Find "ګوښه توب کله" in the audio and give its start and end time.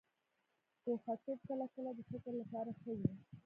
0.83-1.65